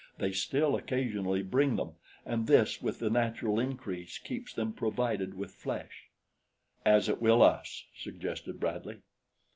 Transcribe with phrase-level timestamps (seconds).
[0.17, 1.91] They still occasionally bring them,
[2.25, 6.09] and this with the natural increase keeps them provided with flesh."
[6.83, 9.01] "As it will us," suggested Bradley.